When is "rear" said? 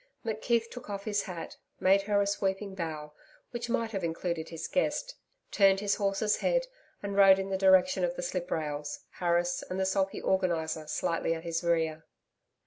11.63-12.05